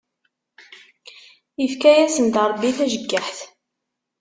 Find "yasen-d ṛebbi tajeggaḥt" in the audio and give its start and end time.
1.97-3.39